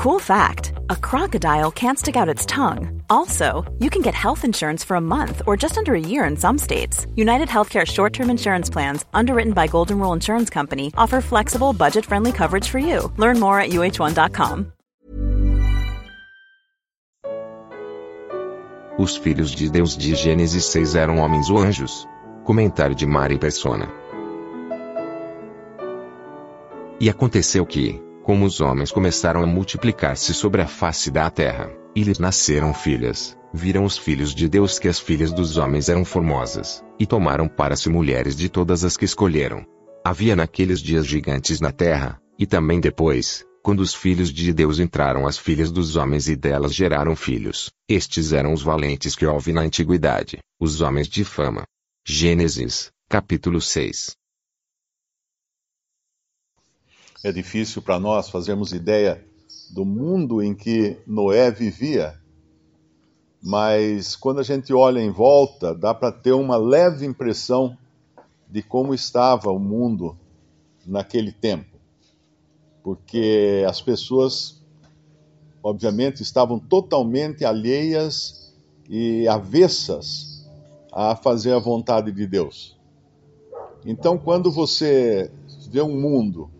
Cool 0.00 0.18
fact 0.18 0.72
a 0.88 0.96
crocodile 0.96 1.70
can't 1.70 1.98
stick 1.98 2.16
out 2.16 2.26
its 2.26 2.46
tongue. 2.46 3.02
Also, 3.10 3.70
you 3.80 3.90
can 3.90 4.00
get 4.00 4.14
health 4.14 4.46
insurance 4.46 4.82
for 4.82 4.94
a 4.96 5.00
month 5.00 5.42
or 5.46 5.58
just 5.58 5.76
under 5.76 5.94
a 5.94 6.00
year 6.00 6.24
in 6.24 6.38
some 6.38 6.56
states. 6.56 7.06
United 7.16 7.48
Healthcare 7.48 7.86
short 7.86 8.14
term 8.14 8.30
insurance 8.30 8.70
plans, 8.70 9.04
underwritten 9.12 9.52
by 9.52 9.66
Golden 9.66 9.98
Rule 9.98 10.14
Insurance 10.14 10.48
Company, 10.48 10.90
offer 10.96 11.20
flexible, 11.20 11.74
budget 11.74 12.06
friendly 12.06 12.32
coverage 12.32 12.66
for 12.66 12.78
you. 12.78 13.12
Learn 13.18 13.38
more 13.38 13.60
at 13.60 13.72
uh1.com. 13.72 14.72
Os 18.98 19.18
filhos 19.18 19.50
de 19.50 19.68
Deus 19.68 19.98
de 19.98 20.14
Gênesis 20.14 20.64
6 20.64 20.94
eram 20.94 21.18
homens 21.18 21.50
ou 21.50 21.58
anjos? 21.58 22.08
Comentário 22.44 22.94
de 22.94 23.06
Mari 23.06 23.38
Persona. 23.38 23.86
E 26.98 27.10
aconteceu 27.10 27.66
que, 27.66 28.09
como 28.22 28.44
os 28.44 28.60
homens 28.60 28.92
começaram 28.92 29.42
a 29.42 29.46
multiplicar-se 29.46 30.34
sobre 30.34 30.62
a 30.62 30.66
face 30.66 31.10
da 31.10 31.28
terra, 31.30 31.70
e 31.94 32.02
lhes 32.02 32.18
nasceram 32.18 32.72
filhas, 32.72 33.36
viram 33.52 33.84
os 33.84 33.98
filhos 33.98 34.34
de 34.34 34.48
Deus 34.48 34.78
que 34.78 34.88
as 34.88 35.00
filhas 35.00 35.32
dos 35.32 35.56
homens 35.56 35.88
eram 35.88 36.04
formosas, 36.04 36.84
e 36.98 37.06
tomaram 37.06 37.48
para 37.48 37.76
si 37.76 37.88
mulheres 37.88 38.36
de 38.36 38.48
todas 38.48 38.84
as 38.84 38.96
que 38.96 39.04
escolheram. 39.04 39.64
Havia 40.04 40.36
naqueles 40.36 40.80
dias 40.80 41.06
gigantes 41.06 41.60
na 41.60 41.72
terra, 41.72 42.20
e 42.38 42.46
também 42.46 42.80
depois, 42.80 43.44
quando 43.62 43.80
os 43.80 43.94
filhos 43.94 44.32
de 44.32 44.52
Deus 44.52 44.78
entraram 44.78 45.26
as 45.26 45.36
filhas 45.36 45.70
dos 45.70 45.96
homens 45.96 46.28
e 46.28 46.36
delas 46.36 46.74
geraram 46.74 47.14
filhos, 47.14 47.70
estes 47.88 48.32
eram 48.32 48.52
os 48.52 48.62
valentes 48.62 49.14
que 49.14 49.26
houve 49.26 49.52
na 49.52 49.60
antiguidade, 49.60 50.38
os 50.58 50.80
homens 50.80 51.08
de 51.08 51.24
fama. 51.24 51.64
Gênesis, 52.06 52.90
capítulo 53.08 53.60
6 53.60 54.19
é 57.22 57.30
difícil 57.30 57.82
para 57.82 58.00
nós 58.00 58.30
fazermos 58.30 58.72
ideia 58.72 59.24
do 59.70 59.84
mundo 59.84 60.42
em 60.42 60.54
que 60.54 60.98
Noé 61.06 61.50
vivia, 61.50 62.18
mas 63.42 64.16
quando 64.16 64.40
a 64.40 64.42
gente 64.42 64.72
olha 64.72 65.00
em 65.00 65.10
volta, 65.10 65.74
dá 65.74 65.94
para 65.94 66.10
ter 66.10 66.32
uma 66.32 66.56
leve 66.56 67.06
impressão 67.06 67.76
de 68.48 68.62
como 68.62 68.94
estava 68.94 69.50
o 69.50 69.58
mundo 69.58 70.16
naquele 70.86 71.30
tempo. 71.30 71.78
Porque 72.82 73.64
as 73.68 73.80
pessoas, 73.80 74.60
obviamente, 75.62 76.22
estavam 76.22 76.58
totalmente 76.58 77.44
alheias 77.44 78.52
e 78.88 79.28
avessas 79.28 80.50
a 80.92 81.14
fazer 81.14 81.52
a 81.52 81.58
vontade 81.58 82.10
de 82.10 82.26
Deus. 82.26 82.76
Então, 83.84 84.18
quando 84.18 84.50
você 84.50 85.30
vê 85.70 85.80
um 85.80 86.00
mundo 86.00 86.50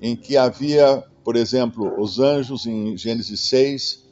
em 0.00 0.16
que 0.16 0.36
havia, 0.36 1.04
por 1.22 1.36
exemplo, 1.36 2.00
os 2.00 2.18
anjos 2.18 2.66
em 2.66 2.96
Gênesis 2.96 3.40
6, 3.40 4.04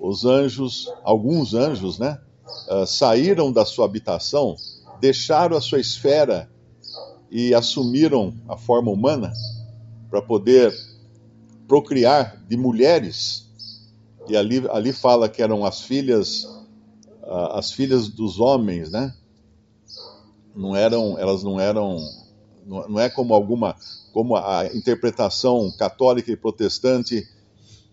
os 0.00 0.24
anjos, 0.24 0.92
alguns 1.04 1.54
anjos, 1.54 1.98
né, 1.98 2.18
uh, 2.68 2.86
saíram 2.86 3.52
da 3.52 3.64
sua 3.64 3.84
habitação, 3.84 4.56
deixaram 5.00 5.56
a 5.56 5.60
sua 5.60 5.80
esfera 5.80 6.50
e 7.30 7.54
assumiram 7.54 8.34
a 8.48 8.56
forma 8.56 8.90
humana 8.90 9.32
para 10.10 10.22
poder 10.22 10.74
procriar 11.66 12.42
de 12.48 12.56
mulheres. 12.56 13.46
E 14.28 14.36
ali, 14.36 14.66
ali 14.70 14.92
fala 14.92 15.28
que 15.28 15.42
eram 15.42 15.64
as 15.64 15.82
filhas, 15.82 16.44
uh, 17.22 17.52
as 17.52 17.72
filhas 17.72 18.08
dos 18.08 18.40
homens, 18.40 18.90
né? 18.90 19.14
Não 20.54 20.74
eram, 20.74 21.18
elas 21.18 21.42
não 21.42 21.60
eram, 21.60 21.98
não 22.68 23.00
é 23.00 23.08
como 23.08 23.32
alguma 23.32 23.74
como 24.12 24.36
a 24.36 24.66
interpretação 24.74 25.72
católica 25.78 26.30
e 26.30 26.36
protestante 26.36 27.26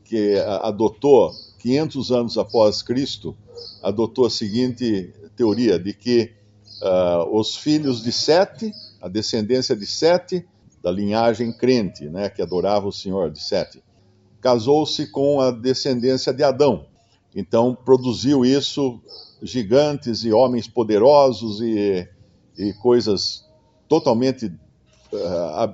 que 0.04 0.36
adotou 0.62 1.32
500 1.60 2.12
anos 2.12 2.38
após 2.38 2.82
Cristo, 2.82 3.36
adotou 3.82 4.26
a 4.26 4.30
seguinte 4.30 5.14
teoria 5.36 5.80
de 5.80 5.94
que 5.94 6.32
uh, 6.82 7.38
os 7.38 7.56
filhos 7.56 8.04
de 8.04 8.12
Sete, 8.12 8.72
a 9.02 9.08
descendência 9.08 9.76
de 9.76 9.86
Sete, 9.86 10.46
da 10.82 10.92
linhagem 10.92 11.52
crente, 11.52 12.06
né, 12.06 12.30
que 12.30 12.42
adorava 12.42 12.88
o 12.88 12.92
Senhor 12.92 13.32
de 13.32 13.42
Sete, 13.42 13.84
casou-se 14.40 15.08
com 15.08 15.42
a 15.42 15.50
descendência 15.50 16.32
de 16.32 16.44
Adão. 16.44 16.86
Então 17.36 17.76
produziu 17.76 18.46
isso 18.46 19.02
gigantes 19.42 20.24
e 20.24 20.32
homens 20.32 20.68
poderosos 20.68 21.60
e, 21.62 22.08
e 22.58 22.74
coisas 22.74 23.44
totalmente 23.88 24.52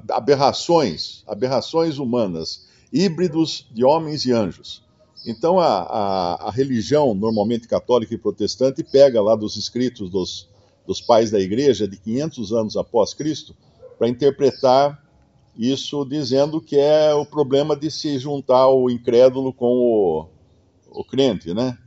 aberrações, 0.09 1.23
aberrações 1.27 1.97
humanas, 1.97 2.67
híbridos 2.91 3.67
de 3.71 3.83
homens 3.83 4.25
e 4.25 4.31
anjos. 4.31 4.83
Então 5.25 5.59
a, 5.59 5.81
a, 5.81 6.47
a, 6.47 6.51
religião, 6.51 7.13
normalmente 7.13 7.67
católica 7.67 8.13
e 8.13 8.17
protestante, 8.17 8.83
pega 8.83 9.21
lá 9.21 9.35
dos 9.35 9.55
escritos 9.55 10.09
dos, 10.09 10.49
dos 10.85 10.99
pais 10.99 11.29
da 11.29 11.39
igreja 11.39 11.87
de 11.87 11.97
500 11.97 12.53
anos 12.53 12.77
após 12.77 13.13
Cristo 13.13 13.55
para 13.97 14.09
interpretar 14.09 14.99
isso 15.57 16.03
dizendo 16.05 16.59
que 16.59 16.77
é 16.77 17.13
o 17.13 17.25
problema 17.25 17.75
de 17.75 17.91
se 17.91 18.17
juntar 18.17 18.67
o 18.67 18.89
incrédulo 18.89 19.53
com 19.53 19.67
o, 19.67 20.25
o 20.89 21.03
crente, 21.03 21.53
né? 21.53 21.77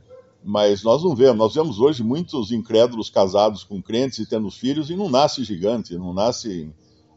Mas 0.43 0.83
nós 0.83 1.03
não 1.03 1.15
vemos, 1.15 1.37
nós 1.37 1.55
vemos 1.55 1.79
hoje 1.79 2.03
muitos 2.03 2.51
incrédulos 2.51 3.09
casados 3.09 3.63
com 3.63 3.81
crentes 3.81 4.19
e 4.19 4.29
tendo 4.29 4.49
filhos 4.51 4.89
e 4.91 4.95
não 4.95 5.09
nasce 5.09 5.43
gigante, 5.43 5.97
não 5.97 6.13
nasce 6.13 6.71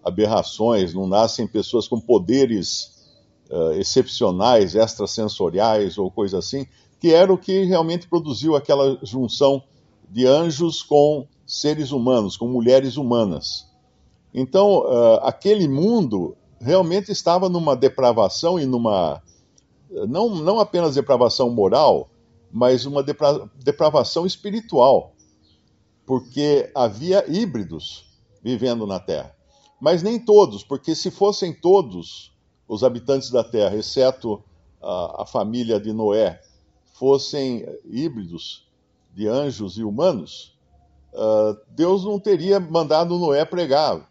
aberrações, 0.08 0.94
não 0.94 1.06
nascem 1.06 1.46
pessoas 1.46 1.86
com 1.86 2.00
poderes 2.00 2.98
uh, 3.50 3.72
excepcionais, 3.72 4.74
extrasensoriais 4.74 5.98
ou 5.98 6.10
coisa 6.10 6.38
assim, 6.38 6.66
que 7.00 7.12
era 7.12 7.32
o 7.32 7.38
que 7.38 7.64
realmente 7.64 8.08
produziu 8.08 8.56
aquela 8.56 8.98
junção 9.02 9.62
de 10.10 10.26
anjos 10.26 10.82
com 10.82 11.26
seres 11.46 11.92
humanos, 11.92 12.36
com 12.36 12.48
mulheres 12.48 12.96
humanas. 12.96 13.66
Então, 14.34 14.80
uh, 14.80 15.20
aquele 15.22 15.68
mundo 15.68 16.36
realmente 16.60 17.10
estava 17.10 17.48
numa 17.48 17.76
depravação 17.76 18.58
e 18.58 18.66
numa. 18.66 19.22
Não, 20.08 20.34
não 20.34 20.60
apenas 20.60 20.94
depravação 20.94 21.48
moral, 21.50 22.10
mas 22.52 22.84
uma 22.84 23.02
depra 23.02 23.48
depravação 23.56 24.26
espiritual, 24.26 25.14
porque 26.04 26.70
havia 26.74 27.24
híbridos 27.26 28.06
vivendo 28.42 28.86
na 28.86 29.00
Terra. 29.00 29.34
Mas 29.80 30.02
nem 30.02 30.18
todos, 30.18 30.64
porque 30.64 30.94
se 30.94 31.10
fossem 31.10 31.52
todos 31.52 32.32
os 32.66 32.82
habitantes 32.82 33.30
da 33.30 33.44
terra, 33.44 33.76
exceto 33.76 34.42
a, 34.82 35.22
a 35.22 35.26
família 35.26 35.78
de 35.78 35.92
Noé, 35.92 36.40
fossem 36.94 37.64
híbridos 37.84 38.66
de 39.14 39.28
anjos 39.28 39.78
e 39.78 39.84
humanos, 39.84 40.56
uh, 41.12 41.56
Deus 41.70 42.04
não 42.04 42.18
teria 42.18 42.58
mandado 42.58 43.18
Noé 43.18 43.44
pregar. 43.44 44.08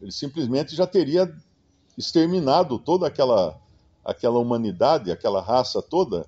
Ele 0.00 0.12
simplesmente 0.12 0.74
já 0.74 0.86
teria 0.86 1.32
exterminado 1.96 2.78
toda 2.78 3.06
aquela, 3.06 3.58
aquela 4.04 4.38
humanidade, 4.38 5.12
aquela 5.12 5.40
raça 5.40 5.80
toda, 5.80 6.26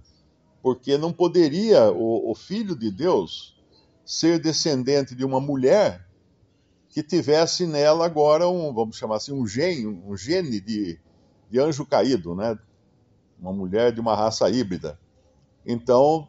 porque 0.62 0.96
não 0.96 1.12
poderia 1.12 1.90
o, 1.90 2.30
o 2.30 2.34
filho 2.34 2.76
de 2.76 2.90
Deus 2.90 3.56
ser 4.04 4.38
descendente 4.38 5.14
de 5.14 5.24
uma 5.24 5.40
mulher 5.40 6.05
que 6.96 7.02
tivesse 7.02 7.66
nela 7.66 8.06
agora 8.06 8.48
um, 8.48 8.72
vamos 8.72 8.96
chamar 8.96 9.16
assim, 9.16 9.30
um 9.30 9.46
gene, 9.46 9.86
um 9.86 10.16
gene 10.16 10.58
de, 10.58 10.98
de 11.50 11.60
anjo 11.60 11.84
caído, 11.84 12.34
né? 12.34 12.58
Uma 13.38 13.52
mulher 13.52 13.92
de 13.92 14.00
uma 14.00 14.16
raça 14.16 14.48
híbrida. 14.48 14.98
Então, 15.66 16.26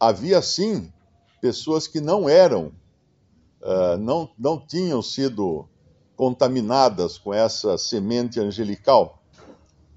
havia 0.00 0.40
sim 0.40 0.90
pessoas 1.38 1.86
que 1.86 2.00
não 2.00 2.26
eram, 2.26 2.72
uh, 3.60 3.98
não, 3.98 4.30
não 4.38 4.58
tinham 4.58 5.02
sido 5.02 5.68
contaminadas 6.16 7.18
com 7.18 7.34
essa 7.34 7.76
semente 7.76 8.40
angelical. 8.40 9.22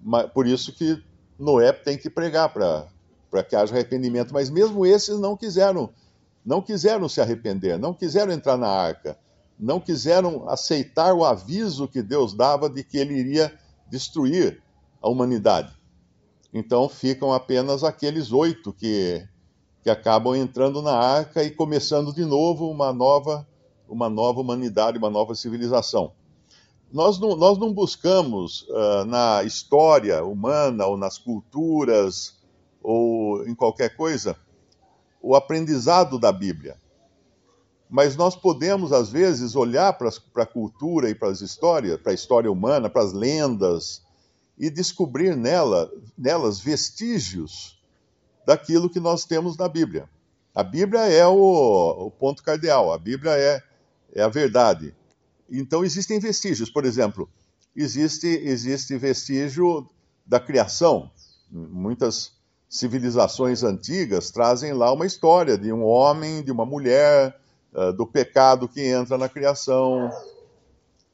Mas, 0.01 0.29
por 0.33 0.45
isso 0.45 0.73
que 0.73 1.01
Noé 1.39 1.71
tem 1.71 1.97
que 1.97 2.09
pregar 2.09 2.51
para 2.51 3.43
que 3.43 3.55
haja 3.55 3.73
arrependimento. 3.73 4.33
Mas 4.33 4.49
mesmo 4.49 4.85
esses 4.85 5.17
não 5.17 5.37
quiseram, 5.37 5.89
não 6.45 6.61
quiseram 6.61 7.07
se 7.07 7.21
arrepender, 7.21 7.79
não 7.79 7.93
quiseram 7.93 8.33
entrar 8.33 8.57
na 8.57 8.67
arca 8.67 9.17
não 9.59 9.79
quiseram 9.79 10.47
aceitar 10.47 11.13
o 11.13 11.25
aviso 11.25 11.87
que 11.87 12.01
Deus 12.01 12.33
dava 12.33 12.69
de 12.69 12.81
que 12.81 12.97
ele 12.97 13.13
iria 13.13 13.53
destruir 13.89 14.63
a 15.01 15.09
humanidade. 15.09 15.73
Então 16.53 16.87
ficam 16.87 17.33
apenas 17.33 17.83
aqueles 17.83 18.31
oito 18.31 18.71
que, 18.71 19.27
que 19.83 19.89
acabam 19.89 20.33
entrando 20.33 20.81
na 20.81 20.93
arca 20.93 21.43
e 21.43 21.51
começando 21.51 22.13
de 22.13 22.23
novo 22.23 22.71
uma 22.71 22.93
nova, 22.93 23.45
uma 23.87 24.09
nova 24.09 24.39
humanidade, 24.39 24.97
uma 24.97 25.09
nova 25.09 25.35
civilização. 25.35 26.13
Nós 26.91 27.19
não, 27.19 27.35
nós 27.35 27.57
não 27.57 27.73
buscamos 27.73 28.61
uh, 28.69 29.05
na 29.05 29.43
história 29.43 30.23
humana 30.23 30.87
ou 30.87 30.97
nas 30.97 31.17
culturas 31.17 32.39
ou 32.81 33.45
em 33.45 33.53
qualquer 33.53 33.95
coisa 33.95 34.37
o 35.21 35.35
aprendizado 35.35 36.17
da 36.17 36.31
Bíblia 36.31 36.77
mas 37.89 38.15
nós 38.15 38.35
podemos, 38.35 38.93
às 38.93 39.09
vezes, 39.09 39.55
olhar 39.55 39.93
para 39.93 40.11
a 40.43 40.45
cultura 40.45 41.09
e 41.09 41.15
para 41.15 41.29
as 41.29 41.41
histórias, 41.41 41.99
para 41.99 42.11
a 42.11 42.15
história 42.15 42.51
humana, 42.51 42.89
para 42.89 43.01
as 43.01 43.13
lendas, 43.13 44.03
e 44.57 44.69
descobrir 44.69 45.35
nela, 45.35 45.91
nelas 46.17 46.59
vestígios 46.59 47.79
daquilo 48.45 48.89
que 48.89 48.99
nós 48.99 49.25
temos 49.25 49.57
na 49.57 49.67
Bíblia. 49.67 50.07
A 50.53 50.61
Bíblia 50.61 51.01
é 51.01 51.25
o, 51.25 52.07
o 52.07 52.11
ponto 52.11 52.43
cardeal, 52.43 52.91
a 52.91 52.97
Bíblia 52.97 53.31
é, 53.31 53.63
é 54.13 54.21
a 54.21 54.27
verdade. 54.27 54.93
Então 55.49 55.83
existem 55.83 56.19
vestígios, 56.19 56.69
por 56.69 56.85
exemplo, 56.85 57.27
existe, 57.75 58.27
existe 58.27 58.97
vestígio 58.97 59.87
da 60.25 60.39
criação. 60.39 61.09
Muitas 61.49 62.33
civilizações 62.69 63.63
antigas 63.63 64.29
trazem 64.29 64.73
lá 64.73 64.91
uma 64.91 65.05
história 65.05 65.57
de 65.57 65.71
um 65.71 65.83
homem, 65.83 66.43
de 66.43 66.51
uma 66.51 66.65
mulher, 66.65 67.39
uh, 67.73 67.93
do 67.93 68.05
pecado 68.05 68.67
que 68.67 68.81
entra 68.81 69.17
na 69.17 69.29
criação. 69.29 70.09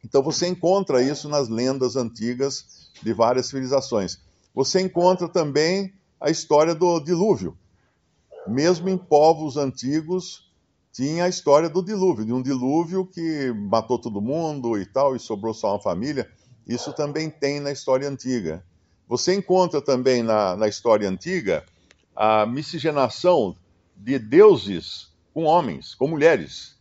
Então 0.04 0.22
você 0.22 0.48
encontra 0.48 1.02
isso 1.02 1.28
nas 1.28 1.50
lendas 1.50 1.96
antigas 1.96 2.92
de 3.02 3.14
várias 3.14 3.48
civilizações. 3.48 4.20
Você 4.54 4.82
encontra 4.82 5.28
também 5.28 5.94
a 6.20 6.30
história 6.30 6.74
do 6.74 7.00
dilúvio. 7.00 7.58
Mesmo 8.48 8.90
em 8.90 8.98
povos 8.98 9.58
antigos, 9.58 10.52
tinha 10.94 11.26
a 11.26 11.30
história 11.30 11.68
do 11.68 11.84
dilúvio, 11.84 12.26
de 12.26 12.32
um 12.32 12.42
dilúvio 12.42 13.06
que 13.06 13.52
matou 13.52 14.00
todo 14.00 14.22
mundo 14.22 14.80
e 14.80 14.86
tal, 14.86 15.16
e 15.16 15.20
sobrou 15.20 15.54
só 15.54 15.74
uma 15.74 15.82
família. 15.82 16.30
Isso 16.66 16.94
também 16.94 17.30
tem 17.30 17.60
na 17.60 17.72
história 17.72 18.08
antiga. 18.08 18.64
Você 19.08 19.36
encontra 19.36 19.82
também 19.82 20.24
na, 20.24 20.56
na 20.56 20.68
história 20.68 21.10
antiga 21.10 21.66
a 22.16 22.46
miscigenação 22.46 23.56
de 23.96 24.18
deuses 24.18 25.12
com 25.36 25.44
homens, 25.44 25.94
com 25.94 26.08
mulheres. 26.08 26.78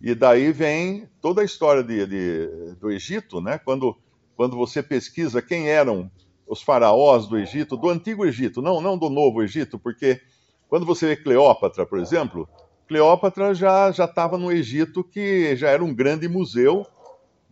E 0.00 0.16
daí 0.16 0.50
vem 0.50 1.08
toda 1.22 1.42
a 1.42 1.44
história 1.44 1.80
de, 1.84 2.04
de, 2.04 2.74
do 2.80 2.90
Egito, 2.90 3.40
né? 3.40 3.56
quando, 3.56 3.96
quando 4.36 4.56
você 4.56 4.82
pesquisa 4.82 5.40
quem 5.40 5.68
eram 5.68 6.10
os 6.44 6.60
faraós 6.60 7.28
do 7.28 7.38
Egito, 7.38 7.76
do 7.76 7.88
antigo 7.88 8.26
Egito, 8.26 8.60
não, 8.60 8.80
não 8.80 8.98
do 8.98 9.08
novo 9.08 9.44
Egito, 9.44 9.78
porque 9.78 10.20
quando 10.68 10.84
você 10.84 11.06
vê 11.06 11.16
Cleópatra, 11.16 11.86
por 11.86 12.00
exemplo, 12.00 12.48
Cleópatra 12.88 13.54
já 13.54 13.88
estava 13.90 14.36
no 14.36 14.50
Egito, 14.50 15.04
que 15.04 15.54
já 15.54 15.70
era 15.70 15.84
um 15.84 15.94
grande 15.94 16.28
museu 16.28 16.84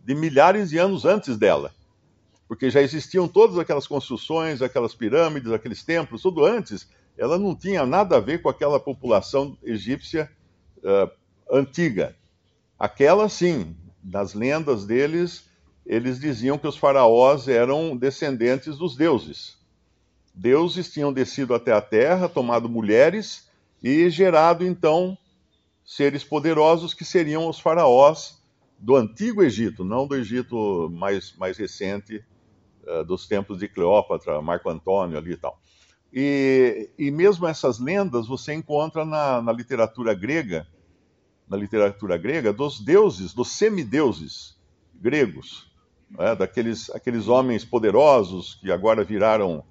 de 0.05 0.13
milhares 0.13 0.71
de 0.71 0.77
anos 0.77 1.05
antes 1.05 1.37
dela 1.37 1.73
porque 2.53 2.69
já 2.69 2.81
existiam 2.81 3.27
todas 3.27 3.57
aquelas 3.57 3.87
construções, 3.87 4.61
aquelas 4.61 4.93
pirâmides, 4.93 5.51
aqueles 5.51 5.83
templos, 5.83 6.21
tudo 6.21 6.45
antes. 6.45 6.87
Ela 7.17 7.37
não 7.37 7.55
tinha 7.55 7.85
nada 7.85 8.17
a 8.17 8.19
ver 8.19 8.41
com 8.41 8.49
aquela 8.49 8.79
população 8.79 9.57
egípcia 9.63 10.29
uh, 10.79 11.09
antiga. 11.51 12.15
Aquela, 12.77 13.29
sim, 13.29 13.75
nas 14.03 14.33
lendas 14.33 14.85
deles, 14.85 15.45
eles 15.85 16.19
diziam 16.19 16.57
que 16.57 16.67
os 16.67 16.77
faraós 16.77 17.47
eram 17.47 17.95
descendentes 17.95 18.77
dos 18.77 18.95
deuses. 18.95 19.57
Deuses 20.33 20.91
tinham 20.91 21.13
descido 21.13 21.53
até 21.53 21.71
a 21.71 21.81
terra, 21.81 22.27
tomado 22.27 22.67
mulheres 22.67 23.47
e 23.81 24.09
gerado 24.09 24.65
então 24.65 25.17
seres 25.85 26.23
poderosos 26.23 26.93
que 26.93 27.05
seriam 27.05 27.47
os 27.47 27.59
faraós 27.59 28.41
do 28.79 28.95
antigo 28.95 29.43
Egito, 29.43 29.83
não 29.83 30.07
do 30.07 30.15
Egito 30.15 30.89
mais, 30.91 31.35
mais 31.37 31.57
recente, 31.57 32.23
uh, 32.85 33.03
dos 33.03 33.27
tempos 33.27 33.59
de 33.59 33.67
Cleópatra, 33.67 34.41
Marco 34.41 34.69
Antônio 34.69 35.17
ali 35.17 35.33
e 35.33 35.37
tal. 35.37 35.59
E, 36.13 36.91
e 36.97 37.09
mesmo 37.09 37.47
essas 37.47 37.79
lendas 37.79 38.27
você 38.27 38.53
encontra 38.53 39.03
na, 39.03 39.41
na 39.41 39.51
literatura 39.51 40.13
grega, 40.13 40.67
na 41.49 41.57
literatura 41.57 42.17
grega, 42.17 42.53
dos 42.53 42.79
deuses, 42.79 43.33
dos 43.33 43.49
semideuses 43.49 44.55
gregos, 44.93 45.71
né, 46.11 46.35
daqueles 46.35 46.91
aqueles 46.91 47.27
homens 47.27 47.65
poderosos 47.65 48.55
que 48.61 48.71
agora 48.71 49.03
viraram 49.03 49.63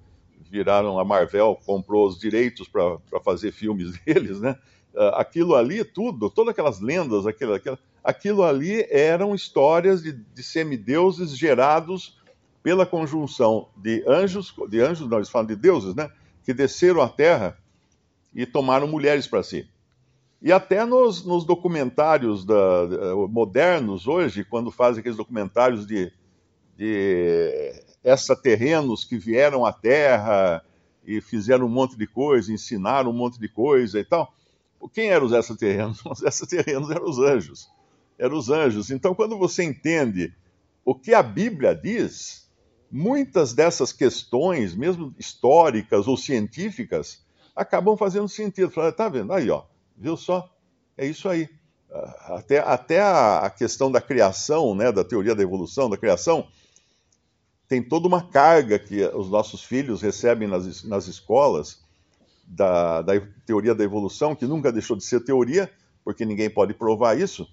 viraram 0.51 0.99
a 0.99 1.05
Marvel 1.05 1.57
comprou 1.65 2.07
os 2.07 2.19
direitos 2.19 2.67
para 2.67 2.99
fazer 3.23 3.51
filmes 3.53 3.97
deles, 4.05 4.41
né? 4.41 4.57
Uh, 4.93 5.15
aquilo 5.15 5.55
ali, 5.55 5.83
tudo, 5.83 6.29
todas 6.29 6.51
aquelas 6.51 6.79
lendas, 6.79 7.25
aquilo, 7.25 7.53
aquilo, 7.53 7.79
aquilo 8.03 8.43
ali 8.43 8.85
eram 8.91 9.33
histórias 9.33 10.03
de, 10.03 10.11
de 10.11 10.43
semideuses 10.43 11.35
gerados 11.35 12.19
pela 12.61 12.85
conjunção 12.85 13.69
de 13.75 14.03
anjos, 14.07 14.53
de 14.69 14.79
anjos, 14.79 15.09
não, 15.09 15.17
eles 15.17 15.29
falam 15.29 15.47
de 15.47 15.55
deuses, 15.55 15.95
né? 15.95 16.11
Que 16.43 16.53
desceram 16.53 17.01
à 17.01 17.09
terra 17.09 17.57
e 18.33 18.45
tomaram 18.45 18.87
mulheres 18.87 19.27
para 19.27 19.43
si. 19.43 19.67
E 20.41 20.51
até 20.51 20.85
nos, 20.85 21.23
nos 21.23 21.45
documentários 21.45 22.43
da, 22.43 22.55
modernos 23.29 24.07
hoje, 24.07 24.43
quando 24.43 24.71
fazem 24.71 24.99
aqueles 24.99 25.17
documentários 25.17 25.87
de, 25.87 26.11
de 26.75 27.81
extraterrenos 28.03 29.05
que 29.05 29.17
vieram 29.17 29.65
à 29.65 29.71
Terra 29.71 30.61
e 31.05 31.21
fizeram 31.21 31.65
um 31.65 31.69
monte 31.69 31.97
de 31.97 32.05
coisa, 32.05 32.51
ensinaram 32.51 33.11
um 33.11 33.13
monte 33.13 33.39
de 33.39 33.47
coisa 33.47 33.99
e 33.99 34.03
tal. 34.03 34.33
Quem 34.91 35.07
eram 35.07 35.25
os 35.25 35.31
extraterrenos? 35.31 36.03
Os 36.05 36.21
extraterrenos 36.21 36.89
eram 36.91 37.09
os 37.09 37.19
anjos. 37.19 37.69
Eram 38.19 38.37
os 38.37 38.49
anjos. 38.49 38.91
Então, 38.91 39.15
quando 39.15 39.37
você 39.37 39.63
entende 39.63 40.33
o 40.83 40.93
que 40.93 41.13
a 41.13 41.23
Bíblia 41.23 41.73
diz, 41.73 42.42
muitas 42.93 43.53
dessas 43.53 43.91
questões, 43.91 44.75
mesmo 44.75 45.15
históricas 45.17 46.07
ou 46.07 46.15
científicas, 46.15 47.25
acabam 47.55 47.97
fazendo 47.97 48.29
sentido. 48.29 48.69
Fala, 48.69 48.91
tá 48.91 49.09
vendo? 49.09 49.33
Aí, 49.33 49.49
ó, 49.49 49.63
viu 49.97 50.15
só? 50.15 50.47
É 50.95 51.03
isso 51.03 51.27
aí. 51.27 51.49
Ah, 51.91 52.35
até, 52.37 52.59
até 52.59 53.01
a, 53.01 53.49
questão 53.49 53.91
da 53.91 53.99
criação, 53.99 54.75
né, 54.75 54.91
da 54.91 55.03
teoria 55.03 55.33
da 55.33 55.41
evolução, 55.41 55.89
da 55.89 55.97
criação, 55.97 56.47
tem 57.67 57.81
toda 57.81 58.07
uma 58.07 58.29
carga 58.29 58.77
que 58.77 59.03
os 59.07 59.27
nossos 59.27 59.63
filhos 59.63 59.99
recebem 59.99 60.47
nas, 60.47 60.83
nas 60.83 61.07
escolas 61.07 61.81
da, 62.45 63.01
da 63.01 63.13
teoria 63.43 63.73
da 63.73 63.83
evolução, 63.83 64.35
que 64.35 64.45
nunca 64.45 64.71
deixou 64.71 64.95
de 64.95 65.03
ser 65.03 65.21
teoria, 65.21 65.67
porque 66.03 66.25
ninguém 66.25 66.47
pode 66.47 66.75
provar 66.75 67.17
isso 67.17 67.47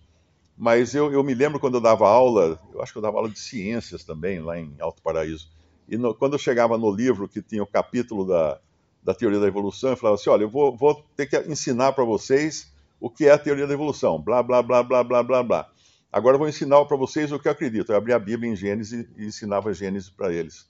mas 0.61 0.95
eu, 0.95 1.11
eu, 1.11 1.25
me 1.25 1.33
lembro 1.33 1.59
quando 1.59 1.77
eu 1.77 1.81
dava 1.81 2.07
aula, 2.07 2.61
eu 2.75 2.83
acho 2.83 2.93
que 2.93 2.99
eu 2.99 3.03
dava 3.03 3.17
aula 3.17 3.31
de 3.31 3.39
ciências 3.39 4.05
também, 4.05 4.41
lá 4.41 4.61
em 4.61 4.77
Alto 4.79 5.01
Paraíso. 5.01 5.49
E 5.89 5.97
no, 5.97 6.15
quando 6.15 6.35
eu 6.35 6.39
chegava 6.39 6.77
no 6.77 6.95
livro 6.95 7.27
que 7.27 7.41
tinha 7.41 7.63
o 7.63 7.67
capítulo 7.67 8.27
da, 8.27 8.61
da 9.03 9.15
teoria 9.15 9.41
da 9.41 9.47
evolução, 9.47 9.89
eu 9.89 9.97
falava 9.97 10.17
assim: 10.17 10.29
olha, 10.29 10.43
eu 10.43 10.51
vou, 10.51 10.77
vou 10.77 11.03
ter 11.17 11.25
que 11.25 11.51
ensinar 11.51 11.95
para 11.95 12.05
vocês 12.05 12.71
o 13.01 13.09
que 13.09 13.25
é 13.25 13.31
a 13.31 13.39
teoria 13.39 13.67
da 13.67 13.73
evolução, 13.73 14.21
blá, 14.21 14.43
blá, 14.43 14.63
blá, 14.63 14.83
blá, 14.83 15.03
blá, 15.03 15.23
blá, 15.23 15.43
blá. 15.43 15.71
Agora 16.13 16.35
eu 16.35 16.39
vou 16.39 16.49
ensinar 16.49 16.85
para 16.85 16.97
vocês 16.99 17.33
o 17.33 17.39
que 17.39 17.49
eu 17.49 17.53
acredito. 17.53 17.91
Eu 17.91 17.97
abri 17.97 18.13
a 18.13 18.19
Bíblia 18.19 18.53
em 18.53 18.55
Gênesis 18.55 19.09
e 19.17 19.25
ensinava 19.25 19.73
Gênesis 19.73 20.11
para 20.11 20.31
eles. 20.31 20.69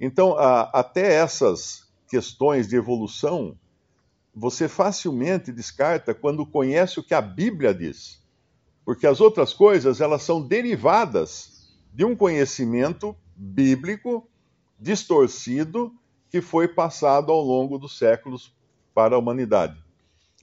Então, 0.00 0.36
a, 0.36 0.62
até 0.72 1.14
essas 1.14 1.88
questões 2.08 2.66
de 2.66 2.74
evolução, 2.74 3.56
você 4.34 4.66
facilmente 4.66 5.52
descarta 5.52 6.12
quando 6.12 6.44
conhece 6.44 6.98
o 6.98 7.04
que 7.04 7.14
a 7.14 7.20
Bíblia 7.20 7.72
diz 7.72 8.20
porque 8.84 9.06
as 9.06 9.20
outras 9.20 9.52
coisas 9.52 10.00
elas 10.00 10.22
são 10.22 10.40
derivadas 10.40 11.72
de 11.92 12.04
um 12.04 12.16
conhecimento 12.16 13.16
bíblico 13.36 14.28
distorcido 14.78 15.92
que 16.30 16.40
foi 16.40 16.66
passado 16.66 17.30
ao 17.30 17.40
longo 17.40 17.78
dos 17.78 17.98
séculos 17.98 18.54
para 18.94 19.14
a 19.14 19.18
humanidade. 19.18 19.82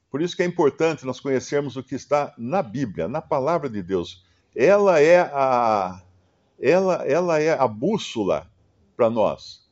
Por 0.09 0.21
isso 0.21 0.35
que 0.35 0.43
é 0.43 0.45
importante 0.45 1.05
nós 1.05 1.19
conhecermos 1.19 1.75
o 1.75 1.83
que 1.83 1.95
está 1.95 2.33
na 2.37 2.61
Bíblia, 2.63 3.07
na 3.07 3.21
palavra 3.21 3.69
de 3.69 3.81
Deus. 3.81 4.23
Ela 4.55 4.99
é 4.99 5.19
a 5.19 6.01
ela, 6.59 7.05
ela 7.07 7.39
é 7.39 7.57
a 7.57 7.67
bússola 7.67 8.49
para 8.95 9.09
nós. 9.09 9.67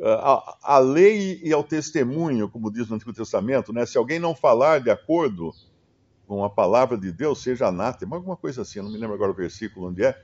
A, 0.00 0.58
a, 0.62 0.78
lei 0.78 1.40
e 1.44 1.52
ao 1.52 1.62
testemunho, 1.62 2.48
como 2.48 2.72
diz 2.72 2.88
no 2.88 2.96
Antigo 2.96 3.12
Testamento, 3.12 3.72
né? 3.72 3.84
se 3.86 3.98
alguém 3.98 4.18
não 4.18 4.34
falar 4.34 4.80
de 4.80 4.90
acordo 4.90 5.52
com 6.26 6.44
a 6.44 6.50
palavra 6.50 6.96
de 6.96 7.12
Deus 7.12 7.42
seja 7.42 7.68
anátema, 7.68 8.16
alguma 8.16 8.36
coisa 8.36 8.62
assim, 8.62 8.78
eu 8.78 8.84
não 8.84 8.90
me 8.90 8.98
lembro 8.98 9.14
agora 9.14 9.30
o 9.30 9.34
versículo 9.34 9.88
onde 9.88 10.04
é, 10.04 10.18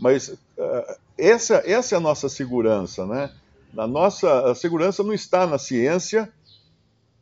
mas 0.00 0.28
uh, 0.28 0.96
essa, 1.18 1.62
essa 1.64 1.94
é 1.94 1.98
a 1.98 2.00
nossa 2.00 2.28
segurança, 2.28 3.06
né? 3.06 3.30
A 3.76 3.86
nossa 3.86 4.50
a 4.50 4.54
segurança 4.54 5.02
não 5.02 5.12
está 5.12 5.46
na 5.46 5.58
ciência, 5.58 6.32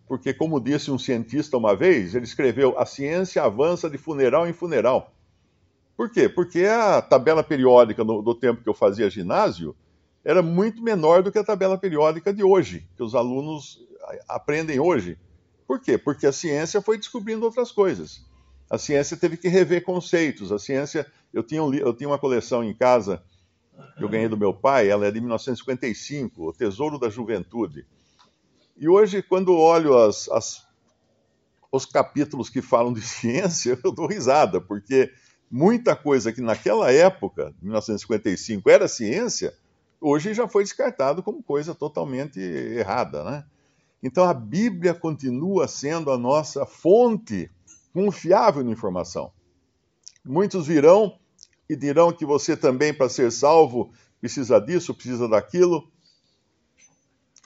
porque, 0.06 0.34
como 0.34 0.60
disse 0.60 0.90
um 0.90 0.98
cientista 0.98 1.56
uma 1.56 1.74
vez, 1.74 2.14
ele 2.14 2.24
escreveu: 2.24 2.78
a 2.78 2.86
ciência 2.86 3.42
avança 3.42 3.88
de 3.88 3.98
funeral 3.98 4.48
em 4.48 4.52
funeral. 4.52 5.12
Por 5.96 6.10
quê? 6.10 6.28
Porque 6.28 6.64
a 6.66 7.00
tabela 7.00 7.42
periódica 7.42 8.04
do 8.04 8.34
tempo 8.34 8.62
que 8.62 8.68
eu 8.68 8.74
fazia 8.74 9.08
ginásio 9.08 9.74
era 10.24 10.42
muito 10.42 10.82
menor 10.82 11.22
do 11.22 11.30
que 11.30 11.38
a 11.38 11.44
tabela 11.44 11.78
periódica 11.78 12.32
de 12.32 12.42
hoje, 12.42 12.86
que 12.96 13.02
os 13.02 13.14
alunos 13.14 13.80
aprendem 14.28 14.80
hoje. 14.80 15.16
Por 15.66 15.80
quê? 15.80 15.96
Porque 15.96 16.26
a 16.26 16.32
ciência 16.32 16.80
foi 16.80 16.98
descobrindo 16.98 17.44
outras 17.44 17.72
coisas. 17.72 18.24
A 18.68 18.78
ciência 18.78 19.16
teve 19.16 19.36
que 19.36 19.48
rever 19.48 19.82
conceitos. 19.84 20.52
A 20.52 20.58
ciência. 20.58 21.06
Eu 21.32 21.42
tinha, 21.42 21.62
um, 21.62 21.74
eu 21.74 21.92
tinha 21.92 22.08
uma 22.08 22.18
coleção 22.18 22.62
em 22.62 22.74
casa 22.74 23.22
que 23.96 24.04
eu 24.04 24.08
ganhei 24.08 24.28
do 24.28 24.36
meu 24.36 24.54
pai, 24.54 24.88
ela 24.88 25.06
é 25.06 25.10
de 25.10 25.20
1955, 25.20 26.48
O 26.48 26.52
Tesouro 26.52 26.98
da 26.98 27.08
Juventude. 27.08 27.86
E 28.76 28.88
hoje, 28.88 29.22
quando 29.22 29.56
olho 29.56 29.96
as, 29.96 30.28
as, 30.28 30.66
os 31.70 31.84
capítulos 31.84 32.48
que 32.48 32.62
falam 32.62 32.92
de 32.92 33.02
ciência, 33.02 33.78
eu 33.82 33.92
dou 33.92 34.06
risada, 34.06 34.60
porque 34.60 35.12
muita 35.50 35.94
coisa 35.94 36.32
que 36.32 36.40
naquela 36.40 36.92
época, 36.92 37.54
1955, 37.62 38.68
era 38.70 38.88
ciência, 38.88 39.54
hoje 40.00 40.34
já 40.34 40.48
foi 40.48 40.64
descartado 40.64 41.22
como 41.22 41.42
coisa 41.42 41.74
totalmente 41.74 42.40
errada, 42.40 43.24
né? 43.24 43.44
Então 44.04 44.24
a 44.24 44.34
Bíblia 44.34 44.92
continua 44.92 45.66
sendo 45.66 46.10
a 46.10 46.18
nossa 46.18 46.66
fonte 46.66 47.50
confiável 47.90 48.62
de 48.62 48.70
informação. 48.70 49.32
Muitos 50.22 50.66
virão 50.66 51.18
e 51.66 51.74
dirão 51.74 52.12
que 52.12 52.26
você 52.26 52.54
também, 52.54 52.92
para 52.92 53.08
ser 53.08 53.32
salvo, 53.32 53.90
precisa 54.20 54.60
disso, 54.60 54.94
precisa 54.94 55.26
daquilo. 55.26 55.90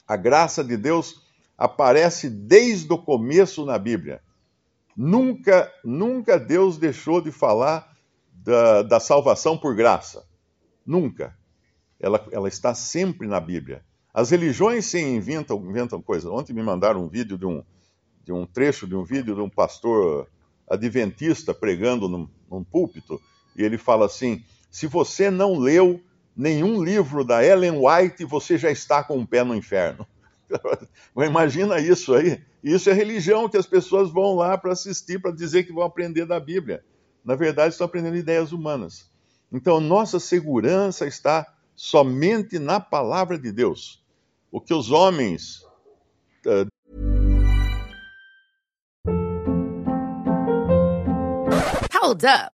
A 0.04 0.16
graça 0.16 0.64
de 0.64 0.76
Deus 0.76 1.24
aparece 1.56 2.28
desde 2.28 2.92
o 2.92 2.98
começo 2.98 3.64
na 3.64 3.78
Bíblia. 3.78 4.20
Nunca, 4.96 5.72
nunca 5.84 6.40
Deus 6.40 6.76
deixou 6.76 7.20
de 7.20 7.30
falar 7.30 7.96
da, 8.32 8.82
da 8.82 8.98
salvação 8.98 9.56
por 9.56 9.76
graça. 9.76 10.26
Nunca. 10.84 11.38
Ela, 12.00 12.26
ela 12.32 12.48
está 12.48 12.74
sempre 12.74 13.28
na 13.28 13.38
Bíblia. 13.38 13.84
As 14.18 14.30
religiões 14.30 14.84
sim 14.84 15.14
inventam, 15.14 15.64
inventam 15.64 16.02
coisas. 16.02 16.28
Ontem 16.28 16.52
me 16.52 16.60
mandaram 16.60 17.04
um 17.04 17.08
vídeo 17.08 17.38
de 17.38 17.46
um, 17.46 17.62
de 18.24 18.32
um 18.32 18.44
trecho 18.44 18.84
de 18.84 18.96
um 18.96 19.04
vídeo 19.04 19.32
de 19.32 19.40
um 19.40 19.48
pastor 19.48 20.28
adventista 20.68 21.54
pregando 21.54 22.08
num, 22.08 22.28
num 22.50 22.64
púlpito, 22.64 23.22
e 23.56 23.62
ele 23.62 23.78
fala 23.78 24.06
assim: 24.06 24.42
se 24.72 24.88
você 24.88 25.30
não 25.30 25.56
leu 25.56 26.02
nenhum 26.36 26.82
livro 26.82 27.22
da 27.22 27.44
Ellen 27.44 27.78
White, 27.78 28.24
você 28.24 28.58
já 28.58 28.72
está 28.72 29.04
com 29.04 29.18
o 29.18 29.20
um 29.20 29.24
pé 29.24 29.44
no 29.44 29.54
inferno. 29.54 30.04
Imagina 31.16 31.78
isso 31.78 32.12
aí. 32.12 32.42
Isso 32.60 32.90
é 32.90 32.92
religião 32.92 33.48
que 33.48 33.56
as 33.56 33.66
pessoas 33.66 34.10
vão 34.10 34.34
lá 34.34 34.58
para 34.58 34.72
assistir, 34.72 35.22
para 35.22 35.30
dizer 35.30 35.62
que 35.62 35.72
vão 35.72 35.84
aprender 35.84 36.26
da 36.26 36.40
Bíblia. 36.40 36.84
Na 37.24 37.36
verdade, 37.36 37.74
estão 37.74 37.84
aprendendo 37.84 38.16
ideias 38.16 38.50
humanas. 38.50 39.08
Então, 39.52 39.78
nossa 39.78 40.18
segurança 40.18 41.06
está 41.06 41.46
somente 41.76 42.58
na 42.58 42.80
palavra 42.80 43.38
de 43.38 43.52
Deus. 43.52 44.07
O 44.50 44.60
que 44.60 44.72
os 44.72 44.90
homens. 44.90 45.62
Uh... 46.46 46.66
Hold 51.92 52.24
up. 52.24 52.57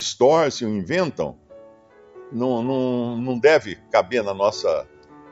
Stores 0.00 0.62
ou 0.62 0.68
inventam 0.68 1.36
não, 2.32 2.62
não, 2.62 3.16
não 3.16 3.38
deve 3.38 3.76
caber 3.90 4.22
na 4.22 4.34
nossa, 4.34 4.86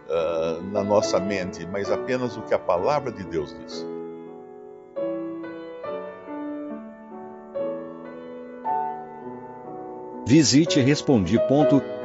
uh, 0.08 0.62
na 0.72 0.82
nossa 0.82 1.20
mente, 1.20 1.66
mas 1.66 1.90
apenas 1.90 2.36
o 2.36 2.42
que 2.42 2.54
a 2.54 2.58
palavra 2.58 3.12
de 3.12 3.24
Deus 3.24 3.54
diz. 3.60 3.86
Visite 10.26 10.80
respondi.com.br. 10.80 11.96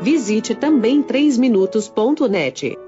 Visite 0.00 0.54
também 0.54 1.02
3minutos.net. 1.02 2.78